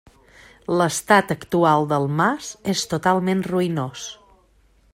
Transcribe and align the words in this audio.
L'estat 0.79 1.33
actual 1.35 1.85
del 1.91 2.09
mas 2.21 2.47
és 2.73 2.83
totalment 2.95 3.45
ruïnós. 3.53 4.07